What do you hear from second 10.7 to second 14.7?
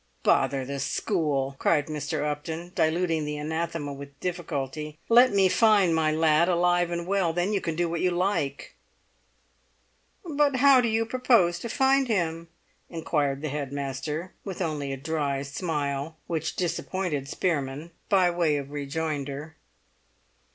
do you propose to find him?" inquired the head master, with